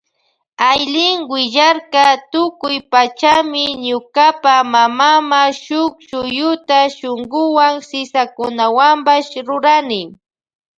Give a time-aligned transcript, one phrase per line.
[0.69, 10.01] Aylin willarka tukuy pachami ñukapa mamama shuk shuyuta shunkuwan sisakunawanpash rurani.